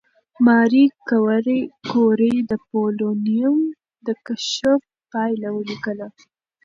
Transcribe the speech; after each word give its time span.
ماري 0.45 0.85
کوري 1.89 2.33
د 2.49 2.51
پولونیم 2.67 3.57
د 4.05 4.07
کشف 4.25 4.79
پایله 5.11 5.49
ولیکله. 5.57 6.07